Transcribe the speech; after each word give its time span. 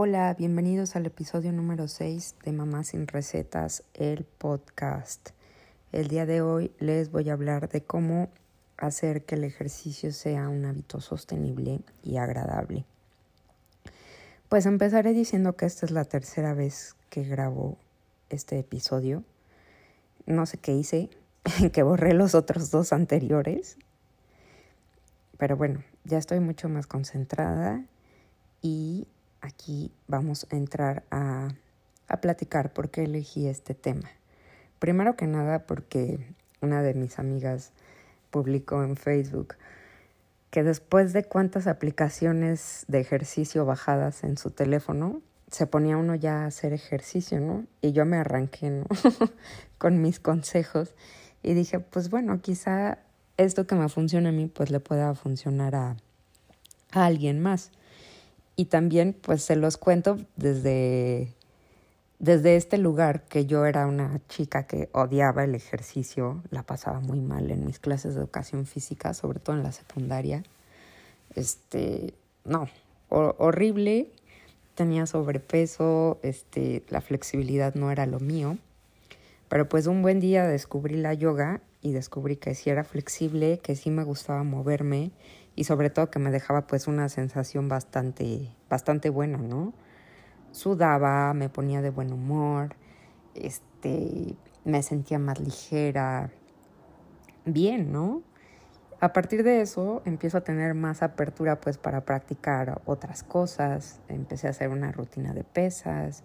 Hola, 0.00 0.32
bienvenidos 0.38 0.94
al 0.94 1.06
episodio 1.06 1.50
número 1.50 1.88
6 1.88 2.36
de 2.44 2.52
Mamá 2.52 2.84
sin 2.84 3.08
Recetas, 3.08 3.82
el 3.94 4.22
podcast. 4.22 5.30
El 5.90 6.06
día 6.06 6.24
de 6.24 6.40
hoy 6.40 6.70
les 6.78 7.10
voy 7.10 7.28
a 7.28 7.32
hablar 7.32 7.68
de 7.68 7.82
cómo 7.82 8.28
hacer 8.76 9.24
que 9.24 9.34
el 9.34 9.42
ejercicio 9.42 10.12
sea 10.12 10.48
un 10.48 10.64
hábito 10.66 11.00
sostenible 11.00 11.80
y 12.04 12.18
agradable. 12.18 12.84
Pues 14.48 14.66
empezaré 14.66 15.14
diciendo 15.14 15.56
que 15.56 15.66
esta 15.66 15.84
es 15.84 15.90
la 15.90 16.04
tercera 16.04 16.54
vez 16.54 16.94
que 17.10 17.24
grabo 17.24 17.76
este 18.30 18.56
episodio. 18.60 19.24
No 20.26 20.46
sé 20.46 20.58
qué 20.58 20.74
hice, 20.74 21.10
que 21.72 21.82
borré 21.82 22.14
los 22.14 22.36
otros 22.36 22.70
dos 22.70 22.92
anteriores. 22.92 23.76
Pero 25.38 25.56
bueno, 25.56 25.82
ya 26.04 26.18
estoy 26.18 26.38
mucho 26.38 26.68
más 26.68 26.86
concentrada 26.86 27.82
y 28.62 29.08
aquí 29.40 29.92
vamos 30.06 30.46
a 30.50 30.56
entrar 30.56 31.04
a, 31.10 31.48
a 32.08 32.20
platicar 32.20 32.72
por 32.72 32.90
qué 32.90 33.04
elegí 33.04 33.48
este 33.48 33.74
tema. 33.74 34.10
Primero 34.78 35.16
que 35.16 35.26
nada 35.26 35.66
porque 35.66 36.34
una 36.60 36.82
de 36.82 36.94
mis 36.94 37.18
amigas 37.18 37.72
publicó 38.30 38.82
en 38.82 38.96
Facebook 38.96 39.56
que 40.50 40.62
después 40.62 41.12
de 41.12 41.24
cuántas 41.24 41.66
aplicaciones 41.66 42.84
de 42.88 43.00
ejercicio 43.00 43.66
bajadas 43.66 44.24
en 44.24 44.38
su 44.38 44.50
teléfono, 44.50 45.20
se 45.50 45.66
ponía 45.66 45.96
uno 45.96 46.14
ya 46.14 46.42
a 46.42 46.46
hacer 46.46 46.72
ejercicio, 46.72 47.40
¿no? 47.40 47.64
Y 47.80 47.92
yo 47.92 48.04
me 48.04 48.16
arranqué, 48.16 48.70
¿no? 48.70 48.86
Con 49.78 50.00
mis 50.00 50.20
consejos 50.20 50.94
y 51.42 51.54
dije, 51.54 51.80
pues 51.80 52.10
bueno, 52.10 52.40
quizá 52.40 52.98
esto 53.36 53.66
que 53.66 53.74
me 53.74 53.88
funciona 53.88 54.30
a 54.30 54.32
mí, 54.32 54.46
pues 54.46 54.70
le 54.70 54.80
pueda 54.80 55.14
funcionar 55.14 55.74
a, 55.74 55.96
a 56.92 57.06
alguien 57.06 57.40
más. 57.40 57.70
Y 58.58 58.64
también 58.64 59.12
pues 59.12 59.44
se 59.44 59.54
los 59.54 59.76
cuento 59.76 60.18
desde, 60.34 61.32
desde 62.18 62.56
este 62.56 62.76
lugar 62.76 63.22
que 63.22 63.46
yo 63.46 63.64
era 63.66 63.86
una 63.86 64.20
chica 64.28 64.66
que 64.66 64.88
odiaba 64.90 65.44
el 65.44 65.54
ejercicio, 65.54 66.42
la 66.50 66.64
pasaba 66.64 66.98
muy 66.98 67.20
mal 67.20 67.52
en 67.52 67.64
mis 67.64 67.78
clases 67.78 68.16
de 68.16 68.20
educación 68.20 68.66
física, 68.66 69.14
sobre 69.14 69.38
todo 69.38 69.54
en 69.54 69.62
la 69.62 69.70
secundaria. 69.70 70.42
Este, 71.36 72.14
no, 72.44 72.68
horrible, 73.10 74.10
tenía 74.74 75.06
sobrepeso, 75.06 76.18
este, 76.24 76.82
la 76.88 77.00
flexibilidad 77.00 77.76
no 77.76 77.92
era 77.92 78.06
lo 78.06 78.18
mío. 78.18 78.58
Pero 79.48 79.68
pues 79.68 79.86
un 79.86 80.02
buen 80.02 80.18
día 80.18 80.48
descubrí 80.48 80.96
la 80.96 81.14
yoga 81.14 81.60
y 81.80 81.92
descubrí 81.92 82.34
que 82.34 82.56
sí 82.56 82.70
era 82.70 82.82
flexible, 82.82 83.60
que 83.62 83.76
sí 83.76 83.90
me 83.90 84.02
gustaba 84.02 84.42
moverme 84.42 85.12
y 85.58 85.64
sobre 85.64 85.90
todo 85.90 86.08
que 86.08 86.20
me 86.20 86.30
dejaba 86.30 86.68
pues 86.68 86.86
una 86.86 87.08
sensación 87.08 87.68
bastante, 87.68 88.48
bastante 88.70 89.10
buena, 89.10 89.38
¿no? 89.38 89.72
Sudaba, 90.52 91.34
me 91.34 91.48
ponía 91.48 91.82
de 91.82 91.90
buen 91.90 92.12
humor, 92.12 92.76
este, 93.34 94.36
me 94.64 94.84
sentía 94.84 95.18
más 95.18 95.40
ligera, 95.40 96.30
bien, 97.44 97.90
¿no? 97.90 98.22
A 99.00 99.12
partir 99.12 99.42
de 99.42 99.60
eso 99.60 100.00
empiezo 100.04 100.38
a 100.38 100.42
tener 100.42 100.74
más 100.74 101.02
apertura 101.02 101.60
pues 101.60 101.76
para 101.76 102.04
practicar 102.04 102.80
otras 102.84 103.24
cosas, 103.24 103.98
empecé 104.06 104.46
a 104.46 104.50
hacer 104.50 104.68
una 104.68 104.92
rutina 104.92 105.34
de 105.34 105.42
pesas, 105.42 106.22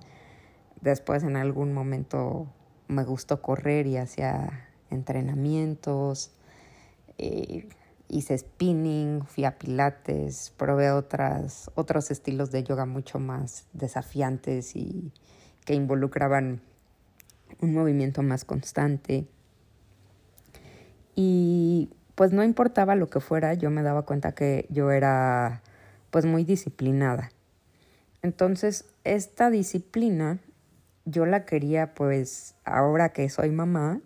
después 0.82 1.24
en 1.24 1.38
algún 1.38 1.74
momento 1.74 2.46
me 2.88 3.04
gustó 3.04 3.42
correr 3.42 3.88
y 3.88 3.98
hacía 3.98 4.70
entrenamientos, 4.92 6.36
eh, 7.18 7.68
hice 8.14 8.38
spinning, 8.38 9.26
fui 9.26 9.46
a 9.46 9.58
pilates, 9.58 10.54
probé 10.58 10.92
otras, 10.92 11.72
otros 11.76 12.12
estilos 12.12 12.52
de 12.52 12.64
yoga 12.64 12.86
mucho 12.86 13.20
más 13.20 13.68
desafiantes 13.74 14.76
y 14.76 15.12
que 15.66 15.74
involucraban 15.74 16.62
un 17.62 17.74
movimiento 17.74 18.22
más 18.22 18.46
constante. 18.46 19.26
Y 21.16 21.90
pues 22.16 22.32
no 22.32 22.44
importaba 22.44 22.96
lo 22.96 23.10
que 23.10 23.20
fuera, 23.20 23.54
yo 23.54 23.70
me 23.70 23.84
daba 23.84 24.04
cuenta 24.04 24.34
que 24.34 24.68
yo 24.70 24.92
era 24.92 25.62
pues 26.12 26.26
muy 26.26 26.44
disciplinada. 26.44 27.32
Entonces, 28.22 28.86
esta 29.04 29.50
disciplina 29.50 30.40
yo 31.06 31.26
la 31.26 31.46
quería 31.46 31.94
pues 31.94 32.56
ahora 32.64 33.10
que 33.10 33.30
soy 33.30 33.52
mamá, 33.52 34.00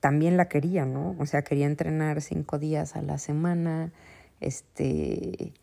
también 0.00 0.36
la 0.36 0.48
quería, 0.48 0.84
¿no? 0.84 1.16
O 1.18 1.26
sea, 1.26 1.42
quería 1.42 1.66
entrenar 1.66 2.20
cinco 2.22 2.58
días 2.58 2.96
a 2.96 3.02
la 3.02 3.18
semana, 3.18 3.92
este, 4.40 5.54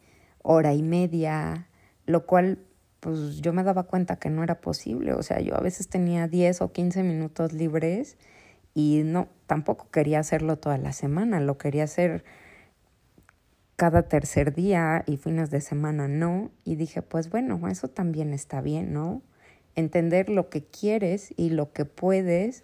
hora 0.42 0.74
y 0.74 0.84
media, 0.84 1.68
lo 2.06 2.26
cual 2.26 2.60
pues 3.00 3.42
yo 3.42 3.52
me 3.52 3.64
daba 3.64 3.84
cuenta 3.84 4.16
que 4.16 4.30
no 4.30 4.44
era 4.44 4.62
posible, 4.62 5.14
o 5.14 5.22
sea, 5.24 5.42
yo 5.42 5.58
a 5.58 5.62
veces 5.62 5.90
tenía 5.90 6.28
10 6.28 6.62
o 6.62 6.72
15 6.72 7.04
minutos 7.04 7.52
libres 7.52 8.18
y 8.74 9.02
no, 9.04 9.28
tampoco 9.46 9.90
quería 9.92 10.20
hacerlo 10.20 10.58
toda 10.58 10.78
la 10.78 10.94
semana, 10.94 11.42
lo 11.42 11.58
quería 11.58 11.84
hacer 11.84 12.24
cada 13.76 14.04
tercer 14.04 14.54
día 14.54 15.04
y 15.06 15.18
fines 15.18 15.50
de 15.50 15.60
semana 15.60 16.08
no, 16.08 16.52
y 16.64 16.76
dije, 16.76 17.02
pues 17.02 17.30
bueno, 17.30 17.68
eso 17.68 17.90
también 17.90 18.32
está 18.32 18.62
bien, 18.62 18.94
¿no? 18.94 19.22
Entender 19.76 20.30
lo 20.30 20.50
que 20.50 20.64
quieres 20.64 21.34
y 21.36 21.50
lo 21.50 21.74
que 21.74 21.84
puedes 21.84 22.64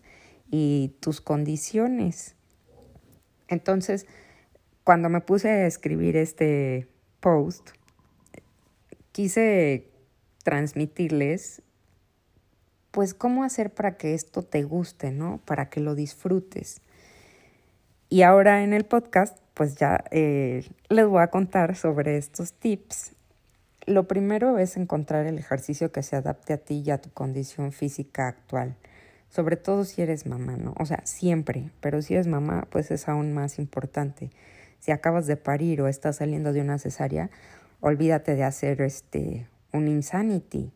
y 0.50 0.96
tus 1.00 1.22
condiciones. 1.22 2.36
Entonces, 3.48 4.06
cuando 4.84 5.10
me 5.10 5.22
puse 5.22 5.50
a 5.50 5.68
escribir 5.68 6.18
este 6.18 6.88
post, 7.20 7.70
quise 9.12 9.90
transmitirles 10.44 11.62
pues 12.92 13.14
cómo 13.14 13.44
hacer 13.44 13.72
para 13.72 13.98
que 13.98 14.16
esto 14.16 14.44
te 14.44 14.64
guste, 14.64 15.12
¿no? 15.12 15.40
Para 15.46 15.70
que 15.70 15.80
lo 15.80 15.94
disfrutes. 15.94 16.82
Y 18.10 18.24
ahora 18.24 18.64
en 18.64 18.74
el 18.74 18.86
podcast, 18.86 19.38
pues 19.54 19.76
ya 19.76 20.04
eh, 20.10 20.68
les 20.90 21.06
voy 21.06 21.22
a 21.22 21.28
contar 21.28 21.76
sobre 21.76 22.18
estos 22.18 22.54
tips. 22.54 23.12
Lo 23.86 24.08
primero 24.08 24.58
es 24.58 24.76
encontrar 24.76 25.28
el 25.28 25.38
ejercicio 25.38 25.92
que 25.92 26.02
se 26.02 26.16
adapte 26.16 26.54
a 26.54 26.58
ti 26.58 26.82
y 26.84 26.90
a 26.90 27.00
tu 27.00 27.12
condición 27.12 27.72
física 27.72 28.28
actual 28.28 28.76
sobre 29.30 29.58
todo 29.58 29.86
si 29.86 30.02
eres 30.02 30.26
mamá, 30.26 30.58
¿no? 30.58 30.74
O 30.78 30.86
sea, 30.86 31.02
siempre, 31.06 31.70
pero 31.82 32.02
si 32.02 32.16
eres 32.16 32.28
mamá, 32.28 32.68
pues 32.70 32.92
es 32.92 33.08
aún 33.08 33.34
más 33.34 33.60
importante. 33.60 34.32
Si 34.80 34.92
acabas 34.92 35.28
de 35.28 35.38
parir 35.38 35.82
o 35.82 35.88
estás 35.88 36.18
saliendo 36.18 36.52
de 36.52 36.62
una 36.62 36.80
cesárea, 36.80 37.30
olvídate 37.80 38.36
de 38.36 38.44
hacer 38.44 38.82
este 38.82 39.48
un 39.72 39.88
insanity, 39.88 40.72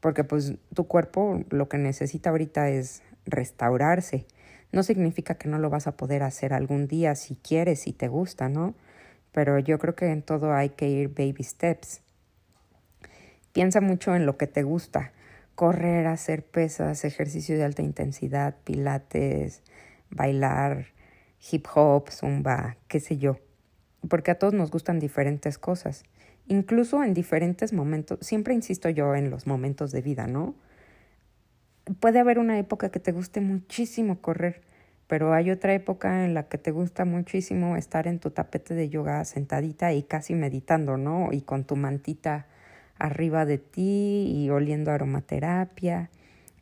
porque 0.00 0.22
pues 0.22 0.54
tu 0.72 0.86
cuerpo 0.86 1.42
lo 1.50 1.68
que 1.68 1.78
necesita 1.78 2.30
ahorita 2.30 2.68
es 2.68 3.02
restaurarse. 3.24 4.26
No 4.70 4.84
significa 4.84 5.34
que 5.34 5.48
no 5.48 5.58
lo 5.58 5.68
vas 5.68 5.88
a 5.88 5.96
poder 5.96 6.22
hacer 6.22 6.52
algún 6.52 6.86
día 6.86 7.16
si 7.16 7.34
quieres, 7.34 7.80
si 7.80 7.92
te 7.92 8.06
gusta, 8.06 8.48
¿no? 8.48 8.74
Pero 9.32 9.58
yo 9.58 9.78
creo 9.78 9.96
que 9.96 10.06
en 10.06 10.22
todo 10.22 10.54
hay 10.54 10.70
que 10.70 10.88
ir 10.88 11.08
baby 11.08 11.42
steps. 11.42 12.02
Piensa 13.52 13.80
mucho 13.80 14.14
en 14.14 14.26
lo 14.26 14.36
que 14.36 14.46
te 14.46 14.62
gusta 14.62 15.12
correr, 15.56 16.06
hacer 16.06 16.44
pesas, 16.44 17.04
ejercicio 17.04 17.56
de 17.56 17.64
alta 17.64 17.82
intensidad, 17.82 18.56
pilates, 18.62 19.62
bailar, 20.10 20.88
hip 21.50 21.66
hop, 21.74 22.10
zumba, 22.10 22.76
qué 22.88 23.00
sé 23.00 23.16
yo. 23.16 23.38
Porque 24.08 24.30
a 24.30 24.38
todos 24.38 24.52
nos 24.52 24.70
gustan 24.70 25.00
diferentes 25.00 25.58
cosas, 25.58 26.04
incluso 26.46 27.02
en 27.02 27.14
diferentes 27.14 27.72
momentos. 27.72 28.18
Siempre 28.20 28.54
insisto 28.54 28.90
yo 28.90 29.14
en 29.14 29.30
los 29.30 29.46
momentos 29.46 29.92
de 29.92 30.02
vida, 30.02 30.26
¿no? 30.26 30.54
Puede 32.00 32.20
haber 32.20 32.38
una 32.38 32.58
época 32.58 32.90
que 32.90 33.00
te 33.00 33.12
guste 33.12 33.40
muchísimo 33.40 34.20
correr, 34.20 34.60
pero 35.06 35.32
hay 35.32 35.50
otra 35.50 35.72
época 35.72 36.26
en 36.26 36.34
la 36.34 36.48
que 36.48 36.58
te 36.58 36.70
gusta 36.70 37.06
muchísimo 37.06 37.76
estar 37.76 38.06
en 38.06 38.18
tu 38.18 38.30
tapete 38.30 38.74
de 38.74 38.90
yoga 38.90 39.24
sentadita 39.24 39.94
y 39.94 40.02
casi 40.02 40.34
meditando, 40.34 40.98
¿no? 40.98 41.30
Y 41.32 41.40
con 41.40 41.64
tu 41.64 41.76
mantita 41.76 42.46
arriba 42.98 43.44
de 43.44 43.58
ti 43.58 44.32
y 44.34 44.50
oliendo 44.50 44.90
aromaterapia. 44.90 46.10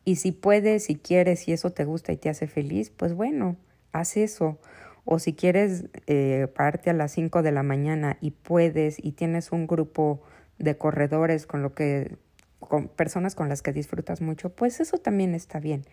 Y 0.05 0.17
si 0.17 0.33
puedes, 0.33 0.85
si 0.85 0.97
quieres, 0.97 1.41
si 1.41 1.53
eso 1.53 1.71
te 1.71 1.85
gusta 1.85 2.13
y 2.13 2.17
te 2.17 2.29
hace 2.29 2.47
feliz, 2.47 2.91
pues 2.91 3.15
bueno, 3.15 3.57
haz 3.93 4.17
eso. 4.17 4.59
O 5.05 5.19
si 5.19 5.35
quieres 5.35 5.85
eh, 6.07 6.49
pararte 6.55 6.91
a 6.91 6.95
las 6.95 7.13
5 7.13 7.43
de 7.43 7.53
la 7.53 7.63
mañana 7.63 8.17
y 8.21 8.31
puedes 8.31 8.97
y 8.99 9.13
tienes 9.13 9.53
un 9.53 9.67
grupo 9.67 10.23
de 10.59 10.77
corredores 10.77 11.47
con 11.47 11.63
lo 11.63 11.75
que 11.75 12.17
con 12.61 12.89
personas 12.89 13.35
con 13.35 13.49
las 13.49 13.61
que 13.61 13.73
disfrutas 13.73 14.23
mucho, 14.23 14.51
pues 14.51 14.81
eso 14.81 14.97
también 14.99 15.35
está 15.35 15.61
bien. 15.61 15.85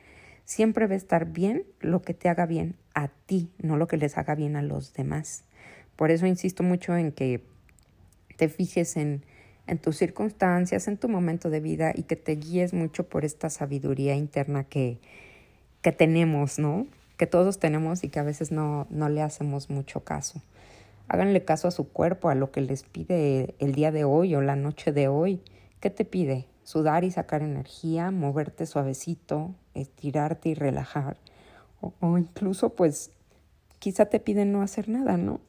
Siempre 0.45 0.87
va 0.87 0.93
a 0.93 0.97
estar 0.97 1.25
bien 1.25 1.65
lo 1.79 2.01
que 2.01 2.13
te 2.13 2.29
haga 2.29 2.45
bien 2.45 2.75
a 2.93 3.09
ti, 3.09 3.51
no 3.59 3.77
lo 3.77 3.87
que 3.87 3.97
les 3.97 4.17
haga 4.17 4.35
bien 4.35 4.55
a 4.55 4.61
los 4.61 4.93
demás. 4.93 5.43
Por 5.95 6.11
eso 6.11 6.25
insisto 6.25 6.63
mucho 6.63 6.95
en 6.95 7.11
que 7.11 7.43
te 8.37 8.49
fijes 8.49 8.97
en 8.97 9.23
en 9.67 9.77
tus 9.77 9.97
circunstancias, 9.97 10.87
en 10.87 10.97
tu 10.97 11.09
momento 11.09 11.49
de 11.49 11.59
vida 11.59 11.93
y 11.95 12.03
que 12.03 12.15
te 12.15 12.35
guíes 12.35 12.73
mucho 12.73 13.07
por 13.07 13.25
esta 13.25 13.49
sabiduría 13.49 14.15
interna 14.15 14.63
que, 14.63 14.99
que 15.81 15.91
tenemos, 15.91 16.59
¿no? 16.59 16.87
Que 17.17 17.27
todos 17.27 17.59
tenemos 17.59 18.03
y 18.03 18.09
que 18.09 18.19
a 18.19 18.23
veces 18.23 18.51
no, 18.51 18.87
no 18.89 19.09
le 19.09 19.21
hacemos 19.21 19.69
mucho 19.69 20.03
caso. 20.03 20.41
Háganle 21.07 21.43
caso 21.43 21.67
a 21.67 21.71
su 21.71 21.89
cuerpo, 21.89 22.29
a 22.29 22.35
lo 22.35 22.51
que 22.51 22.61
les 22.61 22.83
pide 22.83 23.55
el 23.59 23.73
día 23.73 23.91
de 23.91 24.03
hoy 24.03 24.35
o 24.35 24.41
la 24.41 24.55
noche 24.55 24.91
de 24.91 25.07
hoy. 25.07 25.41
¿Qué 25.79 25.89
te 25.89 26.05
pide? 26.05 26.47
sudar 26.63 27.03
y 27.03 27.11
sacar 27.11 27.41
energía, 27.41 28.11
moverte 28.11 28.65
suavecito, 28.65 29.53
estirarte 29.73 30.49
y 30.49 30.53
relajar. 30.53 31.17
O, 31.81 31.93
o, 31.99 32.17
incluso 32.17 32.69
pues 32.75 33.11
quizá 33.79 34.05
te 34.05 34.19
piden 34.19 34.51
no 34.51 34.61
hacer 34.61 34.87
nada, 34.87 35.17
¿no? 35.17 35.41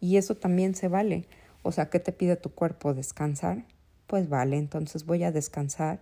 Y 0.00 0.16
eso 0.16 0.34
también 0.34 0.74
se 0.74 0.88
vale. 0.88 1.26
O 1.66 1.72
sea, 1.72 1.90
¿qué 1.90 1.98
te 1.98 2.12
pide 2.12 2.36
tu 2.36 2.50
cuerpo? 2.54 2.94
¿Descansar? 2.94 3.64
Pues 4.06 4.28
vale, 4.28 4.56
entonces 4.56 5.04
voy 5.04 5.24
a 5.24 5.32
descansar 5.32 5.98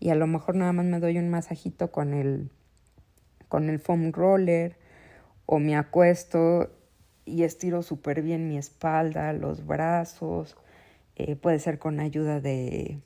y 0.00 0.10
a 0.10 0.16
lo 0.16 0.26
mejor 0.26 0.56
nada 0.56 0.72
más 0.72 0.86
me 0.86 0.98
doy 0.98 1.18
un 1.18 1.30
masajito 1.30 1.92
con 1.92 2.14
el, 2.14 2.50
con 3.48 3.70
el 3.70 3.78
foam 3.78 4.10
roller 4.10 4.76
o 5.46 5.60
me 5.60 5.76
acuesto 5.76 6.68
y 7.24 7.44
estiro 7.44 7.84
súper 7.84 8.22
bien 8.22 8.48
mi 8.48 8.58
espalda, 8.58 9.32
los 9.32 9.64
brazos, 9.64 10.56
eh, 11.14 11.36
puede 11.36 11.60
ser 11.60 11.78
con 11.78 12.00
ayuda 12.00 12.40
de, 12.40 12.98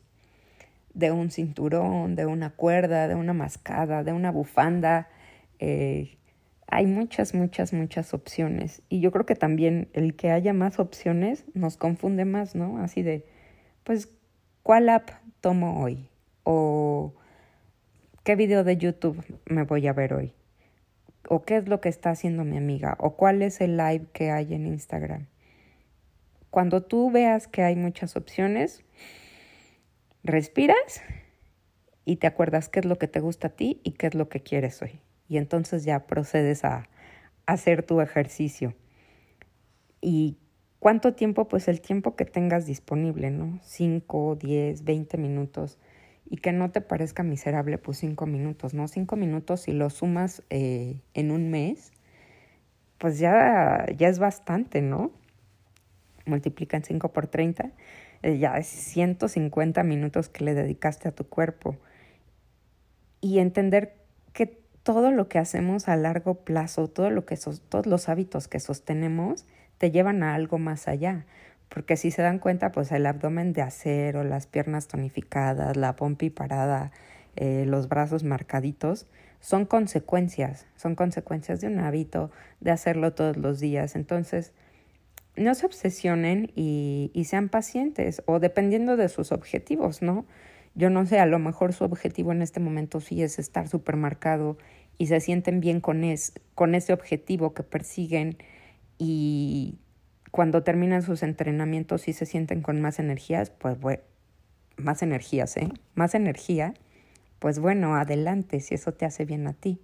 de 0.95 1.13
un 1.13 1.31
cinturón, 1.31 2.15
de 2.15 2.25
una 2.25 2.57
cuerda, 2.57 3.07
de 3.07 3.17
una 3.17 3.35
mascada, 3.35 4.03
de 4.03 4.15
una 4.15 4.31
bufanda. 4.31 5.11
Eh, 5.59 6.17
hay 6.71 6.87
muchas, 6.87 7.35
muchas, 7.35 7.73
muchas 7.73 8.13
opciones. 8.13 8.83
Y 8.91 9.01
yo 9.01 9.11
creo 9.11 9.25
que 9.25 9.35
también 9.35 9.89
el 9.95 10.15
que 10.15 10.31
haya 10.31 10.53
más 10.53 10.79
opciones 10.79 11.47
nos 11.55 11.79
confunde 11.79 12.27
más, 12.27 12.55
¿no? 12.55 12.79
Así 12.79 13.03
de, 13.03 13.25
pues, 13.85 14.11
¿cuál 14.63 14.91
app 14.91 15.09
tomo 15.41 15.83
hoy? 15.83 16.11
O 16.45 17.15
¿qué 18.23 18.37
video 18.37 18.65
de 18.65 18.77
YouTube 18.77 19.25
me 19.47 19.63
voy 19.63 19.87
a 19.87 19.95
ver 19.95 20.13
hoy? 20.13 20.35
¿O 21.27 21.43
qué 21.43 21.57
es 21.57 21.69
lo 21.69 21.81
que 21.81 21.89
está 21.89 22.11
haciendo 22.11 22.45
mi 22.45 22.59
amiga? 22.59 22.97
¿O 23.01 23.17
cuál 23.17 23.41
es 23.41 23.63
el 23.63 23.79
live 23.79 24.07
que 24.13 24.31
hay 24.31 24.53
en 24.53 24.67
Instagram? 24.67 25.27
Cuando 26.51 26.83
tú 26.83 27.11
veas 27.11 27.49
que 27.49 27.63
hay 27.63 27.77
muchas 27.77 28.15
opciones, 28.15 28.85
respiras 30.23 31.03
y 32.05 32.17
te 32.17 32.27
acuerdas 32.27 32.69
qué 32.69 32.81
es 32.81 32.87
lo 32.87 32.99
que 32.99 33.09
te 33.09 33.21
gusta 33.21 33.49
a 33.49 33.51
ti 33.51 33.81
y 33.85 33.93
qué 33.93 34.09
es 34.09 34.15
lo 34.15 34.29
que 34.29 34.41
quieres 34.41 34.83
hoy. 34.83 35.01
Y 35.29 35.37
entonces 35.37 35.85
ya 35.85 36.07
procedes 36.07 36.65
a, 36.65 36.89
hacer 37.47 37.83
tu 37.83 38.01
ejercicio. 38.01 38.75
¿Y 40.01 40.37
cuánto 40.81 41.15
tiempo? 41.15 41.49
Pues 41.49 41.69
el 41.69 41.81
tiempo 41.81 42.15
que 42.15 42.25
tengas 42.25 42.67
disponible, 42.67 43.31
¿no? 43.31 43.59
5, 43.63 44.37
10, 44.37 44.85
20 44.85 45.17
minutos. 45.17 45.79
Y 46.27 46.37
que 46.37 46.53
no 46.53 46.71
te 46.71 46.83
parezca 46.83 47.23
miserable, 47.23 47.79
pues 47.79 47.99
5 47.99 48.27
minutos, 48.27 48.75
¿no? 48.75 48.87
5 48.87 49.17
minutos 49.17 49.63
si 49.63 49.73
lo 49.73 49.89
sumas 49.89 50.43
eh, 50.51 51.01
en 51.15 51.31
un 51.31 51.51
mes, 51.51 51.93
pues 52.99 53.19
ya, 53.19 53.87
ya 53.97 54.09
es 54.09 54.19
bastante, 54.19 54.83
¿no? 54.83 55.11
multiplican 56.29 56.85
5 56.85 57.13
por 57.13 57.27
30, 57.27 57.73
eh, 58.23 58.39
ya 58.39 58.57
es 58.59 58.67
150 58.67 59.83
minutos 59.83 60.29
que 60.29 60.45
le 60.45 60.55
dedicaste 60.55 61.09
a 61.09 61.13
tu 61.13 61.27
cuerpo. 61.27 61.77
Y 63.21 63.41
entender 63.41 63.97
que 64.33 64.61
todo 64.89 65.11
lo 65.11 65.29
que 65.29 65.39
hacemos 65.39 65.87
a 65.87 65.97
largo 65.97 66.37
plazo, 66.37 66.89
todo 66.89 67.11
lo 67.11 67.27
que 67.27 67.37
todos 67.37 67.85
los 67.85 68.09
hábitos 68.09 68.49
que 68.49 68.59
sostenemos, 68.59 69.45
te 69.77 69.91
llevan 69.91 70.23
a 70.23 70.35
algo 70.35 70.57
más 70.57 70.89
allá. 70.89 71.27
Porque 71.69 71.99
si 71.99 72.11
se 72.11 72.23
dan 72.23 72.39
cuenta, 72.39 72.73
pues 72.73 72.91
el 72.91 73.05
abdomen 73.05 73.53
de 73.53 73.61
acero, 73.61 74.25
las 74.25 74.47
piernas 74.47 74.89
tonificadas, 74.89 75.77
la 75.77 75.95
pompi 75.95 76.31
parada, 76.31 76.91
eh, 77.37 77.65
los 77.67 77.91
brazos 77.91 78.25
marcaditos, 78.25 79.07
son 79.41 79.67
consecuencias, 79.67 80.65
son 80.75 80.95
consecuencias 80.95 81.61
de 81.61 81.67
un 81.67 81.81
hábito, 81.81 82.31
de 82.61 82.71
hacerlo 82.71 83.13
todos 83.13 83.37
los 83.37 83.61
días. 83.61 83.95
Entonces, 83.95 84.55
no 85.37 85.55
se 85.55 85.67
obsesionen 85.67 86.51
y, 86.57 87.11
y, 87.13 87.25
sean 87.25 87.51
pacientes 87.51 88.23
o 88.25 88.41
dependiendo 88.41 88.97
de 88.97 89.11
sus 89.11 89.33
objetivos, 89.33 90.01
¿no? 90.01 90.25
Yo 90.75 90.91
no 90.91 91.05
sé, 91.07 91.19
a 91.19 91.27
lo 91.27 91.39
mejor 91.41 91.73
su 91.73 91.85
objetivo 91.85 92.31
en 92.31 92.41
este 92.41 92.61
momento 92.61 93.01
sí 93.01 93.23
es 93.23 93.39
estar 93.39 93.69
supermercado 93.69 94.57
y 94.99 95.07
se 95.07 95.21
sienten 95.21 95.61
bien 95.61 95.81
con, 95.81 96.05
es, 96.05 96.35
con 96.55 96.75
ese 96.75 96.93
objetivo 96.93 97.55
que 97.55 97.63
persiguen 97.63 98.37
y 98.99 99.79
cuando 100.31 100.63
terminan 100.63 101.03
sus 101.03 101.23
entrenamientos 101.23 102.09
y 102.09 102.13
se 102.13 102.27
sienten 102.27 102.61
con 102.61 102.81
más 102.81 102.99
energías, 102.99 103.51
pues 103.51 103.81
bueno, 103.81 104.03
más 104.77 105.03
energías, 105.03 105.57
¿eh? 105.57 105.69
Más 105.95 106.15
energía, 106.15 106.75
pues 107.39 107.59
bueno, 107.59 107.97
adelante 107.97 108.61
si 108.61 108.75
eso 108.75 108.93
te 108.93 109.07
hace 109.07 109.25
bien 109.25 109.47
a 109.47 109.53
ti. 109.53 109.81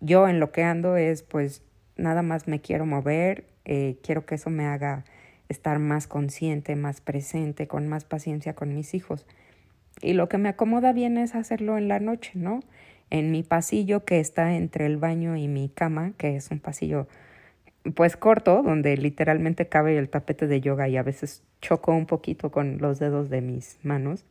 Yo 0.00 0.28
en 0.28 0.38
lo 0.38 0.52
que 0.52 0.62
ando 0.62 0.96
es 0.96 1.22
pues 1.22 1.62
nada 1.96 2.22
más 2.22 2.46
me 2.46 2.60
quiero 2.60 2.86
mover, 2.86 3.46
eh, 3.64 3.98
quiero 4.02 4.24
que 4.24 4.36
eso 4.36 4.50
me 4.50 4.66
haga 4.66 5.04
estar 5.48 5.78
más 5.78 6.06
consciente, 6.06 6.76
más 6.76 7.00
presente, 7.00 7.66
con 7.66 7.88
más 7.88 8.04
paciencia 8.04 8.54
con 8.54 8.74
mis 8.74 8.94
hijos. 8.94 9.26
Y 10.00 10.12
lo 10.12 10.28
que 10.28 10.38
me 10.38 10.48
acomoda 10.48 10.92
bien 10.92 11.18
es 11.18 11.34
hacerlo 11.34 11.76
en 11.78 11.88
la 11.88 11.98
noche, 11.98 12.32
¿no? 12.34 12.60
En 13.10 13.30
mi 13.30 13.42
pasillo 13.42 14.04
que 14.04 14.20
está 14.20 14.54
entre 14.54 14.86
el 14.86 14.98
baño 14.98 15.36
y 15.36 15.48
mi 15.48 15.68
cama, 15.68 16.12
que 16.18 16.36
es 16.36 16.50
un 16.50 16.60
pasillo 16.60 17.08
pues 17.94 18.16
corto, 18.16 18.62
donde 18.62 18.96
literalmente 18.96 19.68
cabe 19.68 19.96
el 19.98 20.10
tapete 20.10 20.46
de 20.46 20.60
yoga 20.60 20.88
y 20.88 20.96
a 20.96 21.02
veces 21.02 21.42
choco 21.60 21.92
un 21.92 22.06
poquito 22.06 22.50
con 22.50 22.78
los 22.78 22.98
dedos 22.98 23.30
de 23.30 23.40
mis 23.40 23.78
manos. 23.82 24.24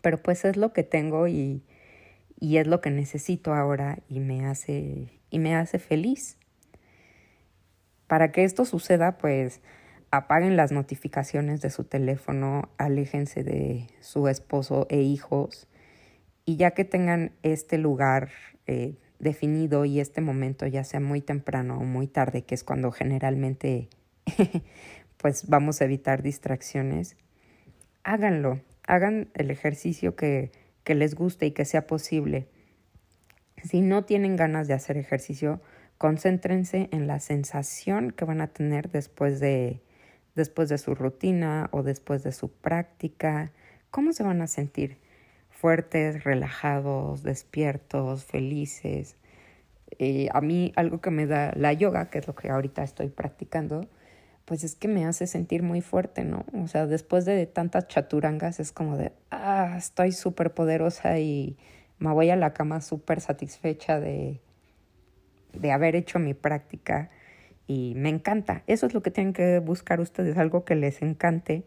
Pero 0.00 0.22
pues 0.22 0.44
es 0.44 0.56
lo 0.56 0.72
que 0.72 0.82
tengo 0.82 1.28
y, 1.28 1.62
y 2.38 2.58
es 2.58 2.66
lo 2.66 2.80
que 2.80 2.90
necesito 2.90 3.54
ahora 3.54 3.98
y 4.08 4.20
me 4.20 4.46
hace, 4.46 5.08
y 5.30 5.38
me 5.38 5.56
hace 5.56 5.78
feliz. 5.78 6.36
Para 8.06 8.30
que 8.30 8.44
esto 8.44 8.64
suceda, 8.64 9.18
pues 9.18 9.60
apaguen 10.10 10.56
las 10.56 10.70
notificaciones 10.70 11.62
de 11.62 11.70
su 11.70 11.84
teléfono, 11.84 12.68
aléjense 12.78 13.42
de 13.42 13.86
su 14.00 14.28
esposo 14.28 14.86
e 14.90 15.00
hijos 15.00 15.66
y 16.44 16.56
ya 16.56 16.72
que 16.72 16.84
tengan 16.84 17.32
este 17.42 17.78
lugar 17.78 18.30
eh, 18.66 18.96
definido 19.18 19.84
y 19.84 20.00
este 20.00 20.20
momento, 20.20 20.66
ya 20.66 20.84
sea 20.84 21.00
muy 21.00 21.20
temprano 21.20 21.78
o 21.78 21.84
muy 21.84 22.06
tarde, 22.06 22.42
que 22.42 22.54
es 22.54 22.64
cuando 22.64 22.90
generalmente 22.90 23.88
pues 25.16 25.48
vamos 25.48 25.80
a 25.80 25.84
evitar 25.84 26.22
distracciones, 26.22 27.16
háganlo, 28.04 28.60
hagan 28.86 29.30
el 29.34 29.50
ejercicio 29.50 30.16
que, 30.16 30.50
que 30.84 30.94
les 30.94 31.14
guste 31.14 31.46
y 31.46 31.50
que 31.52 31.64
sea 31.64 31.86
posible. 31.86 32.48
Si 33.62 33.80
no 33.80 34.04
tienen 34.04 34.36
ganas 34.36 34.66
de 34.66 34.74
hacer 34.74 34.96
ejercicio, 34.96 35.60
Concéntrense 36.02 36.88
en 36.90 37.06
la 37.06 37.20
sensación 37.20 38.10
que 38.10 38.24
van 38.24 38.40
a 38.40 38.48
tener 38.48 38.90
después 38.90 39.38
de, 39.38 39.80
después 40.34 40.68
de 40.68 40.76
su 40.76 40.96
rutina 40.96 41.68
o 41.70 41.84
después 41.84 42.24
de 42.24 42.32
su 42.32 42.50
práctica. 42.50 43.52
¿Cómo 43.92 44.12
se 44.12 44.24
van 44.24 44.42
a 44.42 44.48
sentir? 44.48 44.96
Fuertes, 45.62 46.24
relajados, 46.24 47.22
despiertos, 47.22 48.24
felices. 48.24 49.14
Eh, 50.00 50.26
a 50.32 50.40
mí 50.40 50.72
algo 50.74 51.00
que 51.00 51.12
me 51.12 51.24
da 51.24 51.52
la 51.54 51.72
yoga, 51.72 52.10
que 52.10 52.18
es 52.18 52.26
lo 52.26 52.34
que 52.34 52.50
ahorita 52.50 52.82
estoy 52.82 53.10
practicando, 53.10 53.88
pues 54.44 54.64
es 54.64 54.74
que 54.74 54.88
me 54.88 55.06
hace 55.06 55.28
sentir 55.28 55.62
muy 55.62 55.80
fuerte, 55.80 56.24
¿no? 56.24 56.46
O 56.60 56.66
sea, 56.66 56.88
después 56.88 57.24
de 57.26 57.46
tantas 57.46 57.86
chaturangas 57.86 58.58
es 58.58 58.72
como 58.72 58.96
de, 58.96 59.12
ah, 59.30 59.76
estoy 59.78 60.10
súper 60.10 60.52
poderosa 60.52 61.20
y 61.20 61.56
me 62.00 62.12
voy 62.12 62.30
a 62.30 62.34
la 62.34 62.54
cama 62.54 62.80
súper 62.80 63.20
satisfecha 63.20 64.00
de, 64.00 64.40
de 65.52 65.70
haber 65.70 65.94
hecho 65.94 66.18
mi 66.18 66.34
práctica 66.34 67.08
y 67.68 67.94
me 67.94 68.08
encanta. 68.08 68.64
Eso 68.66 68.86
es 68.86 68.94
lo 68.94 69.02
que 69.02 69.12
tienen 69.12 69.32
que 69.32 69.60
buscar 69.60 70.00
ustedes, 70.00 70.36
algo 70.38 70.64
que 70.64 70.74
les 70.74 71.02
encante 71.02 71.62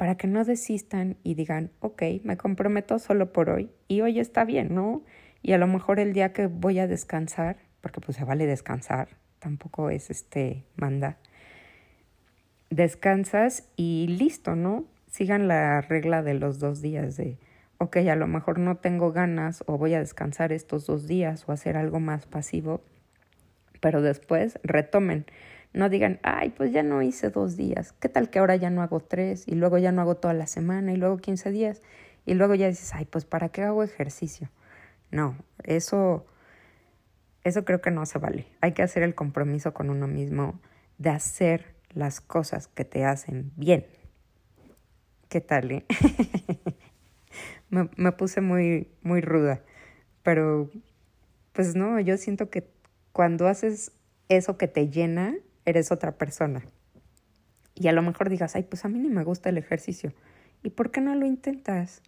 para 0.00 0.14
que 0.14 0.26
no 0.26 0.46
desistan 0.46 1.18
y 1.22 1.34
digan, 1.34 1.72
ok, 1.80 2.02
me 2.24 2.38
comprometo 2.38 2.98
solo 2.98 3.34
por 3.34 3.50
hoy 3.50 3.70
y 3.86 4.00
hoy 4.00 4.18
está 4.18 4.46
bien, 4.46 4.74
¿no? 4.74 5.04
Y 5.42 5.52
a 5.52 5.58
lo 5.58 5.66
mejor 5.66 6.00
el 6.00 6.14
día 6.14 6.32
que 6.32 6.46
voy 6.46 6.78
a 6.78 6.86
descansar, 6.86 7.58
porque 7.82 8.00
pues 8.00 8.16
se 8.16 8.24
vale 8.24 8.46
descansar, 8.46 9.08
tampoco 9.40 9.90
es 9.90 10.08
este 10.08 10.64
manda, 10.74 11.18
descansas 12.70 13.68
y 13.76 14.06
listo, 14.06 14.56
¿no? 14.56 14.86
Sigan 15.06 15.48
la 15.48 15.82
regla 15.82 16.22
de 16.22 16.32
los 16.32 16.60
dos 16.60 16.80
días 16.80 17.18
de, 17.18 17.36
ok, 17.76 17.98
a 17.98 18.16
lo 18.16 18.26
mejor 18.26 18.58
no 18.58 18.78
tengo 18.78 19.12
ganas 19.12 19.62
o 19.66 19.76
voy 19.76 19.92
a 19.92 20.00
descansar 20.00 20.50
estos 20.50 20.86
dos 20.86 21.08
días 21.08 21.44
o 21.46 21.52
hacer 21.52 21.76
algo 21.76 22.00
más 22.00 22.24
pasivo, 22.24 22.80
pero 23.82 24.00
después 24.00 24.58
retomen. 24.62 25.26
No 25.72 25.88
digan, 25.88 26.18
ay, 26.22 26.50
pues 26.50 26.72
ya 26.72 26.82
no 26.82 27.00
hice 27.02 27.30
dos 27.30 27.56
días. 27.56 27.92
¿Qué 28.00 28.08
tal 28.08 28.28
que 28.28 28.40
ahora 28.40 28.56
ya 28.56 28.70
no 28.70 28.82
hago 28.82 29.00
tres 29.00 29.44
y 29.46 29.54
luego 29.54 29.78
ya 29.78 29.92
no 29.92 30.02
hago 30.02 30.16
toda 30.16 30.34
la 30.34 30.46
semana 30.46 30.92
y 30.92 30.96
luego 30.96 31.18
quince 31.18 31.50
días? 31.50 31.80
Y 32.26 32.34
luego 32.34 32.54
ya 32.54 32.68
dices, 32.68 32.92
ay, 32.94 33.04
pues 33.04 33.24
¿para 33.24 33.50
qué 33.50 33.62
hago 33.62 33.82
ejercicio? 33.82 34.50
No, 35.10 35.36
eso, 35.62 36.26
eso 37.44 37.64
creo 37.64 37.80
que 37.80 37.90
no 37.90 38.04
se 38.04 38.18
vale. 38.18 38.46
Hay 38.60 38.72
que 38.72 38.82
hacer 38.82 39.02
el 39.02 39.14
compromiso 39.14 39.72
con 39.72 39.90
uno 39.90 40.08
mismo 40.08 40.60
de 40.98 41.10
hacer 41.10 41.74
las 41.92 42.20
cosas 42.20 42.66
que 42.66 42.84
te 42.84 43.04
hacen 43.04 43.52
bien. 43.56 43.86
¿Qué 45.28 45.40
tal? 45.40 45.70
Eh? 45.70 45.86
me, 47.70 47.88
me 47.96 48.12
puse 48.12 48.40
muy, 48.40 48.88
muy 49.02 49.20
ruda, 49.20 49.62
pero 50.24 50.68
pues 51.52 51.76
no, 51.76 52.00
yo 52.00 52.16
siento 52.16 52.50
que 52.50 52.68
cuando 53.12 53.46
haces 53.46 53.92
eso 54.28 54.56
que 54.56 54.68
te 54.68 54.88
llena, 54.88 55.34
eres 55.64 55.92
otra 55.92 56.12
persona. 56.12 56.62
Y 57.74 57.88
a 57.88 57.92
lo 57.92 58.02
mejor 58.02 58.28
digas, 58.28 58.56
ay, 58.56 58.64
pues 58.64 58.84
a 58.84 58.88
mí 58.88 58.98
ni 58.98 59.08
me 59.08 59.24
gusta 59.24 59.48
el 59.48 59.58
ejercicio. 59.58 60.12
¿Y 60.62 60.70
por 60.70 60.90
qué 60.90 61.00
no 61.00 61.14
lo 61.14 61.26
intentas? 61.26 62.02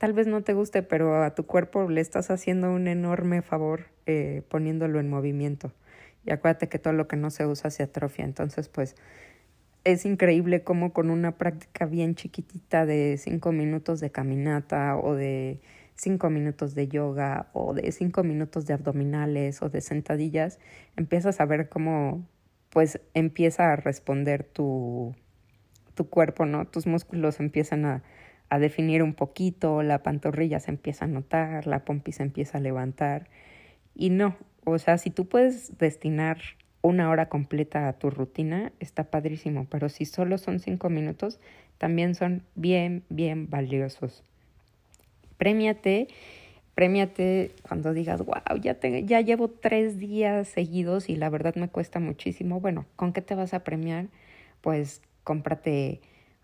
tal 0.00 0.14
vez 0.14 0.26
no 0.26 0.42
te 0.42 0.54
guste, 0.54 0.82
pero 0.82 1.22
a 1.22 1.34
tu 1.34 1.44
cuerpo 1.44 1.90
le 1.90 2.00
estás 2.00 2.30
haciendo 2.30 2.72
un 2.72 2.88
enorme 2.88 3.42
favor 3.42 3.88
eh, 4.06 4.42
poniéndolo 4.48 4.98
en 4.98 5.10
movimiento. 5.10 5.74
Y 6.24 6.32
acuérdate 6.32 6.70
que 6.70 6.78
todo 6.78 6.94
lo 6.94 7.06
que 7.06 7.16
no 7.16 7.28
se 7.28 7.44
usa 7.44 7.68
se 7.68 7.82
atrofia. 7.82 8.24
Entonces, 8.24 8.70
pues 8.70 8.96
es 9.84 10.06
increíble 10.06 10.64
cómo 10.64 10.94
con 10.94 11.10
una 11.10 11.36
práctica 11.36 11.84
bien 11.84 12.14
chiquitita 12.14 12.86
de 12.86 13.18
cinco 13.18 13.52
minutos 13.52 14.00
de 14.00 14.10
caminata 14.10 14.96
o 14.96 15.14
de 15.14 15.60
cinco 15.96 16.30
minutos 16.30 16.74
de 16.74 16.88
yoga 16.88 17.50
o 17.52 17.74
de 17.74 17.92
cinco 17.92 18.24
minutos 18.24 18.64
de 18.64 18.72
abdominales 18.72 19.60
o 19.60 19.68
de 19.68 19.82
sentadillas, 19.82 20.58
empiezas 20.96 21.42
a 21.42 21.44
ver 21.44 21.68
cómo 21.68 22.26
pues 22.70 23.00
empieza 23.14 23.72
a 23.72 23.76
responder 23.76 24.44
tu, 24.44 25.14
tu 25.94 26.08
cuerpo, 26.08 26.46
¿no? 26.46 26.66
Tus 26.66 26.86
músculos 26.86 27.40
empiezan 27.40 27.84
a, 27.84 28.02
a 28.48 28.58
definir 28.58 29.02
un 29.02 29.14
poquito, 29.14 29.82
la 29.82 30.02
pantorrilla 30.02 30.60
se 30.60 30.70
empieza 30.70 31.04
a 31.04 31.08
notar, 31.08 31.66
la 31.66 31.84
pompi 31.84 32.12
se 32.12 32.22
empieza 32.22 32.58
a 32.58 32.60
levantar. 32.60 33.28
Y 33.94 34.10
no, 34.10 34.36
o 34.64 34.78
sea, 34.78 34.98
si 34.98 35.10
tú 35.10 35.28
puedes 35.28 35.76
destinar 35.78 36.38
una 36.82 37.10
hora 37.10 37.28
completa 37.28 37.88
a 37.88 37.92
tu 37.92 38.10
rutina, 38.10 38.72
está 38.80 39.04
padrísimo, 39.04 39.66
pero 39.70 39.88
si 39.88 40.04
solo 40.04 40.38
son 40.38 40.60
cinco 40.60 40.88
minutos, 40.88 41.38
también 41.78 42.14
son 42.14 42.42
bien, 42.54 43.04
bien 43.08 43.50
valiosos. 43.50 44.22
Premiate, 45.36 46.08
premiate 46.80 47.54
cuando 47.68 47.92
digas, 47.92 48.24
wow, 48.24 48.56
ya, 48.58 48.72
te, 48.72 49.04
ya 49.04 49.20
llevo 49.20 49.48
tres 49.48 49.98
días 49.98 50.48
seguidos 50.48 51.10
y 51.10 51.16
la 51.16 51.28
verdad 51.28 51.54
me 51.56 51.68
cuesta 51.68 52.00
muchísimo. 52.00 52.58
Bueno, 52.58 52.86
¿con 52.96 53.12
qué 53.12 53.20
te 53.20 53.34
vas 53.34 53.52
a 53.52 53.64
premiar? 53.64 54.06
Pues 54.62 55.02
cómprate 55.22 56.00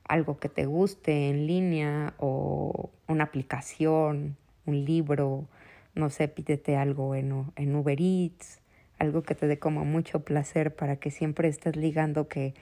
algo 0.06 0.38
que 0.38 0.50
te 0.50 0.66
guste 0.66 1.30
en 1.30 1.46
línea 1.46 2.12
o 2.18 2.90
una 3.08 3.24
aplicación, 3.24 4.36
un 4.66 4.84
libro, 4.84 5.46
no 5.94 6.10
sé, 6.10 6.28
pídete 6.28 6.76
algo 6.76 7.14
en, 7.14 7.46
en 7.56 7.74
Uber 7.74 7.98
Eats, 7.98 8.60
algo 8.98 9.22
que 9.22 9.34
te 9.34 9.46
dé 9.46 9.58
como 9.58 9.86
mucho 9.86 10.20
placer 10.20 10.76
para 10.76 10.96
que 10.96 11.10
siempre 11.10 11.48
estés 11.48 11.76
ligando 11.76 12.28
que 12.28 12.52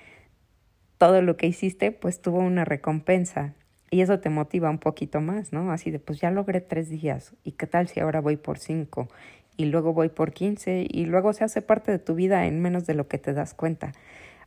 todo 0.96 1.22
lo 1.22 1.36
que 1.36 1.48
hiciste 1.48 1.90
pues 1.90 2.22
tuvo 2.22 2.38
una 2.38 2.64
recompensa 2.64 3.52
y 3.94 4.00
eso 4.00 4.18
te 4.18 4.28
motiva 4.28 4.70
un 4.70 4.78
poquito 4.78 5.20
más, 5.20 5.52
¿no? 5.52 5.70
Así 5.70 5.92
de 5.92 6.00
pues 6.00 6.20
ya 6.20 6.32
logré 6.32 6.60
tres 6.60 6.90
días 6.90 7.32
y 7.44 7.52
qué 7.52 7.68
tal 7.68 7.86
si 7.86 8.00
ahora 8.00 8.20
voy 8.20 8.36
por 8.36 8.58
cinco 8.58 9.08
y 9.56 9.66
luego 9.66 9.92
voy 9.92 10.08
por 10.08 10.32
quince 10.32 10.84
y 10.90 11.06
luego 11.06 11.32
se 11.32 11.44
hace 11.44 11.62
parte 11.62 11.92
de 11.92 12.00
tu 12.00 12.16
vida 12.16 12.44
en 12.46 12.60
menos 12.60 12.86
de 12.86 12.94
lo 12.94 13.06
que 13.06 13.18
te 13.18 13.32
das 13.32 13.54
cuenta. 13.54 13.92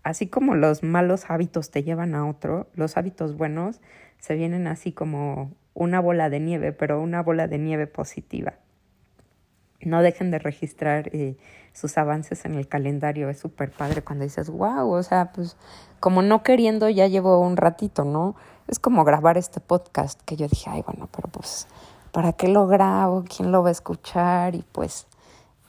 Así 0.04 0.27
como 0.27 0.56
los 0.56 0.84
malos 0.84 1.30
hábitos 1.30 1.72
te 1.72 1.84
llevan 1.84 2.13
a 2.13 2.27
otro, 2.27 2.68
los 2.75 2.98
hábitos 2.98 3.38
buenos 3.38 3.80
se 4.20 4.36
vienen 4.36 4.68
así 4.68 4.92
como 4.92 5.54
una 5.74 6.01
bola 6.01 6.30
de 6.30 6.42
nieve, 6.42 6.74
pero 6.74 7.01
una 7.01 7.24
bola 7.24 7.48
de 7.48 7.58
nieve 7.58 7.88
positiva 7.88 8.56
no 9.81 10.01
dejen 10.01 10.31
de 10.31 10.39
registrar 10.39 11.10
eh, 11.13 11.38
sus 11.74 11.98
avances 11.98 12.46
en 12.46 12.55
el 12.55 12.67
calendario. 12.67 13.29
Es 13.29 13.39
súper 13.39 13.72
padre 13.72 14.01
cuando 14.03 14.24
dices, 14.24 14.50
wow, 14.50 14.89
o 14.91 15.03
sea, 15.03 15.31
pues 15.31 15.57
como 16.00 16.22
no 16.22 16.43
queriendo 16.43 16.89
ya 16.89 17.07
llevo 17.07 17.39
un 17.39 17.57
ratito, 17.57 18.03
¿no? 18.03 18.36
Es 18.67 18.79
como 18.79 19.03
grabar 19.03 19.38
este 19.38 19.60
podcast 19.60 20.22
que 20.24 20.36
yo 20.36 20.48
dije, 20.48 20.69
ay, 20.69 20.84
bueno, 20.86 21.07
pero 21.15 21.29
pues, 21.29 21.67
¿para 22.12 22.34
qué 22.34 22.48
lo 22.48 22.67
grabo? 22.67 23.24
¿Quién 23.24 23.51
lo 23.51 23.63
va 23.63 23.69
a 23.69 23.72
escuchar? 23.72 24.55
Y 24.55 24.63
pues 24.72 25.07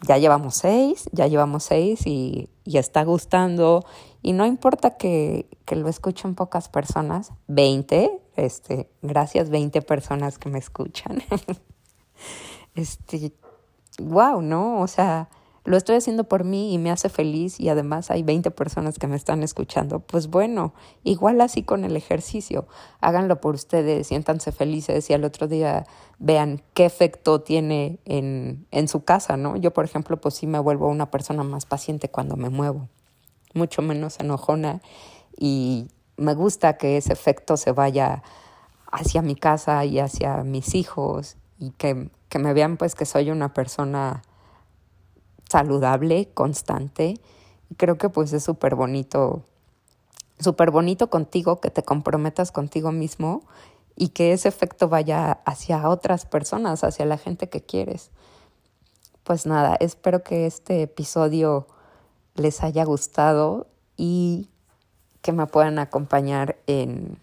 ya 0.03 0.17
llevamos 0.19 0.55
seis, 0.55 1.09
ya 1.13 1.27
llevamos 1.27 1.65
seis 1.65 2.07
y, 2.07 2.51
y 2.65 2.79
está 2.79 3.05
gustando. 3.05 3.85
Y 4.23 4.33
no 4.33 4.47
importa 4.47 4.97
que, 4.97 5.47
que 5.65 5.77
lo 5.77 5.89
escuchen 5.89 6.35
pocas 6.35 6.69
personas, 6.69 7.33
20, 7.47 8.11
este, 8.37 8.91
gracias 9.03 9.51
20 9.51 9.83
personas 9.83 10.39
que 10.39 10.49
me 10.49 10.59
escuchan. 10.59 11.23
este, 12.75 13.33
wow, 13.99 14.41
¿no? 14.43 14.81
O 14.81 14.87
sea, 14.87 15.29
lo 15.69 15.77
estoy 15.77 15.97
haciendo 15.97 16.25
por 16.25 16.45
mí 16.45 16.73
y 16.73 16.79
me 16.79 16.91
hace 16.91 17.11
feliz 17.11 17.61
y 17.61 17.69
además 17.69 18.11
hay 18.11 18.23
20 18.23 18.51
personas 18.53 18.99
que 18.99 19.07
me 19.07 19.17
están 19.17 19.43
escuchando. 19.43 20.01
Pues 20.01 20.29
bueno, 20.29 20.73
igual 21.05 21.41
así 21.43 21.63
con 21.63 21.85
el 21.85 21.95
ejercicio, 21.95 22.67
háganlo 23.01 23.41
por 23.41 23.55
ustedes, 23.55 24.07
siéntanse 24.07 24.51
felices 24.51 25.11
y 25.11 25.13
al 25.13 25.25
otro 25.25 25.47
día 25.47 25.87
vean 26.19 26.63
qué 26.73 26.87
efecto 26.87 27.43
tiene 27.43 27.99
en, 28.07 28.67
en 28.71 28.89
su 28.89 29.05
casa, 29.05 29.37
¿no? 29.37 29.57
Yo, 29.57 29.73
por 29.73 29.85
ejemplo, 29.85 30.19
pues 30.19 30.35
sí 30.35 30.47
me 30.47 30.59
vuelvo 30.59 30.89
una 30.89 31.11
persona 31.11 31.43
más 31.43 31.67
paciente 31.67 32.09
cuando 32.09 32.37
me 32.37 32.49
muevo, 32.49 32.89
mucho 33.53 33.83
menos 33.83 34.21
enojona 34.21 34.81
y 35.37 35.89
me 36.17 36.35
gusta 36.35 36.79
que 36.79 36.97
ese 36.97 37.13
efecto 37.13 37.59
se 37.59 37.73
vaya 37.73 38.23
hacia 38.91 39.21
mi 39.21 39.37
casa 39.37 39.85
y 39.85 39.99
hacia 39.99 40.45
mis 40.45 40.75
hijos 40.75 41.37
y 41.59 41.73
que 41.73 42.11
que 42.29 42.39
me 42.39 42.53
vean 42.53 42.77
pues 42.77 42.95
que 42.95 43.07
soy 43.07 43.31
una 43.31 43.55
persona 43.55 44.23
saludable, 45.49 46.29
constante. 46.35 47.21
Y 47.71 47.75
creo 47.75 47.99
que 47.99 48.09
pues 48.09 48.33
es 48.33 48.45
súper 48.45 48.75
bonito, 48.75 49.43
súper 50.39 50.71
bonito 50.71 51.11
contigo, 51.11 51.61
que 51.61 51.71
te 51.71 51.83
comprometas 51.83 52.53
contigo 52.53 52.93
mismo 52.93 53.43
y 53.97 54.11
que 54.11 54.33
ese 54.33 54.49
efecto 54.49 54.89
vaya 54.89 55.41
hacia 55.45 55.89
otras 55.89 56.25
personas, 56.25 56.85
hacia 56.85 57.05
la 57.05 57.19
gente 57.19 57.49
que 57.49 57.63
quieres. 57.63 58.11
Pues 59.25 59.45
nada, 59.45 59.77
espero 59.81 60.23
que 60.23 60.47
este 60.47 60.83
episodio 60.83 61.67
les 62.35 62.63
haya 62.63 62.85
gustado 62.85 63.67
y 63.97 64.49
que 65.21 65.33
me 65.33 65.47
puedan 65.47 65.79
acompañar 65.79 66.57
en 66.67 67.19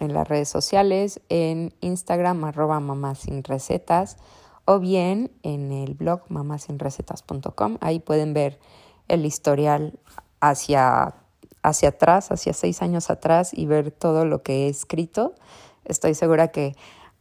en 0.00 0.14
las 0.14 0.28
redes 0.28 0.48
sociales, 0.48 1.20
en 1.28 1.74
Instagram 1.80 2.44
arroba 2.44 2.80
mamás 2.80 3.20
sin 3.20 3.44
recetas 3.44 4.16
o 4.64 4.78
bien 4.78 5.30
en 5.42 5.72
el 5.72 5.94
blog 5.94 6.22
mamasinrecetas.com. 6.28 7.78
Ahí 7.80 8.00
pueden 8.00 8.34
ver 8.34 8.58
el 9.08 9.24
historial 9.24 9.98
hacia, 10.40 11.14
hacia 11.62 11.88
atrás, 11.88 12.30
hacia 12.30 12.52
seis 12.52 12.82
años 12.82 13.10
atrás 13.10 13.52
y 13.54 13.66
ver 13.66 13.90
todo 13.90 14.24
lo 14.24 14.42
que 14.42 14.66
he 14.66 14.68
escrito. 14.68 15.34
Estoy 15.84 16.14
segura 16.14 16.48
que 16.48 16.76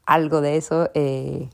algo 0.06 0.42
de 0.42 0.58
eso 0.58 0.90
eh, 0.94 1.50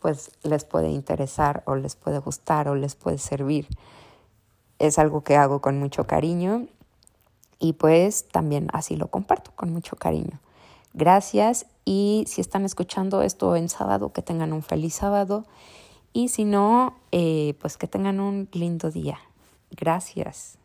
pues 0.00 0.30
les 0.42 0.64
puede 0.64 0.90
interesar 0.90 1.62
o 1.66 1.74
les 1.74 1.96
puede 1.96 2.18
gustar 2.18 2.68
o 2.68 2.74
les 2.74 2.94
puede 2.94 3.18
servir. 3.18 3.66
Es 4.78 4.98
algo 4.98 5.22
que 5.22 5.36
hago 5.36 5.60
con 5.60 5.78
mucho 5.78 6.06
cariño 6.06 6.66
y 7.58 7.74
pues 7.74 8.26
también 8.28 8.68
así 8.72 8.96
lo 8.96 9.08
comparto 9.08 9.52
con 9.54 9.72
mucho 9.72 9.96
cariño. 9.96 10.40
Gracias 10.92 11.66
y 11.84 12.24
si 12.26 12.40
están 12.40 12.64
escuchando 12.64 13.22
esto 13.22 13.56
en 13.56 13.68
sábado, 13.68 14.12
que 14.12 14.22
tengan 14.22 14.52
un 14.52 14.62
feliz 14.62 14.94
sábado 14.94 15.44
y 16.12 16.28
si 16.28 16.44
no, 16.44 16.96
eh, 17.12 17.54
pues 17.60 17.76
que 17.76 17.86
tengan 17.86 18.20
un 18.20 18.48
lindo 18.52 18.90
día. 18.90 19.18
Gracias. 19.70 20.59